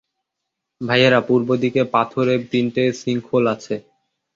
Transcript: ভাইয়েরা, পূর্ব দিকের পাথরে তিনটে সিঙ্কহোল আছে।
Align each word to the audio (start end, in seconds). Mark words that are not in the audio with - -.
ভাইয়েরা, 0.81 1.19
পূর্ব 1.27 1.49
দিকের 1.63 1.85
পাথরে 1.93 2.33
তিনটে 2.51 2.83
সিঙ্কহোল 3.01 3.45
আছে। 3.55 3.75